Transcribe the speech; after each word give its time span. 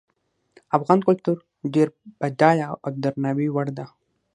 افغان 0.77 0.99
کلتور 1.07 1.37
ډیر 1.73 1.87
بډایه 2.19 2.67
او 2.83 2.89
د 2.93 2.95
درناوي 3.03 3.47
وړ 3.51 3.67
ده 3.77 3.85